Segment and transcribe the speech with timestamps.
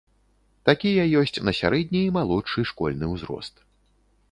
[0.69, 3.65] Такія ёсць на сярэдні і малодшы школьны ўзрост.